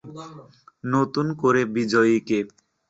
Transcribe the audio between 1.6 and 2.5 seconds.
বিজয়ী কে?